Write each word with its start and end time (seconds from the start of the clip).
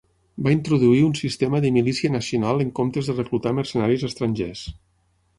Va 0.45 0.51
introduir 0.53 1.01
un 1.07 1.11
sistema 1.17 1.59
de 1.65 1.69
milícia 1.75 2.09
nacional 2.13 2.63
en 2.65 2.71
comptes 2.79 3.11
de 3.11 3.15
reclutar 3.19 3.53
mercenaris 3.59 4.07
estrangers. 4.09 4.65